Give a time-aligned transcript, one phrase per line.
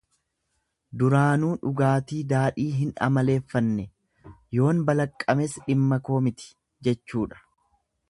[1.01, 3.87] Duraanuu dhugaatii daadhii hin amaleeffanne,
[4.61, 6.53] yoon balaqqames dhimma koo miti
[6.89, 7.45] jechuudha.